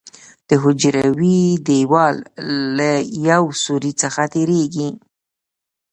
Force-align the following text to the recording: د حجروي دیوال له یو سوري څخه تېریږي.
د 0.47 0.49
حجروي 0.63 1.41
دیوال 1.67 2.15
له 2.77 2.91
یو 3.31 3.43
سوري 3.63 3.91
څخه 4.01 4.21
تېریږي. 4.33 4.89